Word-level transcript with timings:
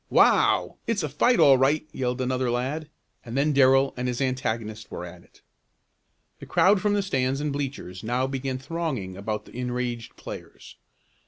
"Wow! 0.09 0.77
It's 0.87 1.03
a 1.03 1.09
fight 1.09 1.39
all 1.39 1.59
right!" 1.59 1.87
yelled 1.91 2.21
another 2.21 2.49
lad, 2.49 2.89
and 3.23 3.37
then 3.37 3.53
Darrell 3.53 3.93
and 3.95 4.07
his 4.07 4.19
antagonist 4.19 4.89
were 4.89 5.05
at 5.05 5.21
it. 5.21 5.43
The 6.39 6.47
crowd 6.47 6.81
from 6.81 6.95
the 6.95 7.03
stands 7.03 7.39
and 7.39 7.53
bleachers 7.53 8.03
now 8.03 8.25
began 8.25 8.57
thronging 8.57 9.15
about 9.15 9.45
the 9.45 9.55
enraged 9.55 10.15
players. 10.15 10.77